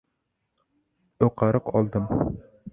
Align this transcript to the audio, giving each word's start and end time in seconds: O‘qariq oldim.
O‘qariq 1.29 1.71
oldim. 1.83 2.11